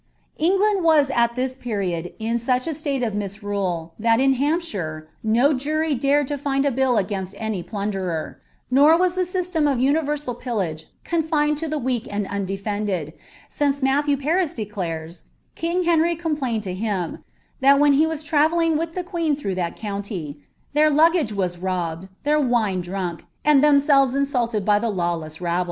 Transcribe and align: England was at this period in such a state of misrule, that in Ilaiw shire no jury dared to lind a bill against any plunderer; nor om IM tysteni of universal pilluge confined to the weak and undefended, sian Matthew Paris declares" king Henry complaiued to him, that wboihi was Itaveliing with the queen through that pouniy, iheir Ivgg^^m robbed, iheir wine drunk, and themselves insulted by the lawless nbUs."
England 0.39 0.83
was 0.83 1.11
at 1.11 1.35
this 1.35 1.55
period 1.55 2.13
in 2.17 2.39
such 2.39 2.65
a 2.65 2.73
state 2.73 3.03
of 3.03 3.13
misrule, 3.13 3.93
that 3.99 4.19
in 4.19 4.33
Ilaiw 4.37 4.59
shire 4.59 5.07
no 5.21 5.53
jury 5.53 5.93
dared 5.93 6.27
to 6.29 6.39
lind 6.43 6.65
a 6.65 6.71
bill 6.71 6.97
against 6.97 7.35
any 7.37 7.61
plunderer; 7.61 8.39
nor 8.71 8.93
om 8.95 9.01
IM 9.03 9.11
tysteni 9.11 9.71
of 9.71 9.79
universal 9.79 10.33
pilluge 10.33 10.85
confined 11.03 11.59
to 11.59 11.67
the 11.67 11.77
weak 11.77 12.11
and 12.11 12.25
undefended, 12.29 13.13
sian 13.47 13.75
Matthew 13.83 14.17
Paris 14.17 14.55
declares" 14.55 15.25
king 15.55 15.83
Henry 15.83 16.15
complaiued 16.15 16.63
to 16.63 16.73
him, 16.73 17.23
that 17.59 17.77
wboihi 17.77 18.07
was 18.07 18.23
Itaveliing 18.23 18.77
with 18.79 18.95
the 18.95 19.03
queen 19.03 19.35
through 19.35 19.53
that 19.53 19.77
pouniy, 19.77 20.37
iheir 20.75 20.89
Ivgg^^m 20.97 21.57
robbed, 21.61 22.07
iheir 22.25 22.43
wine 22.47 22.81
drunk, 22.81 23.25
and 23.45 23.63
themselves 23.63 24.15
insulted 24.15 24.65
by 24.65 24.79
the 24.79 24.89
lawless 24.89 25.37
nbUs." 25.37 25.59